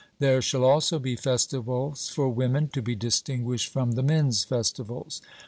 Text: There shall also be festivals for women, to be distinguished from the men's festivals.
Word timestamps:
There 0.17 0.41
shall 0.41 0.63
also 0.63 0.97
be 0.97 1.15
festivals 1.15 2.09
for 2.09 2.27
women, 2.27 2.69
to 2.69 2.81
be 2.81 2.95
distinguished 2.95 3.71
from 3.71 3.91
the 3.91 4.01
men's 4.01 4.43
festivals. 4.43 5.21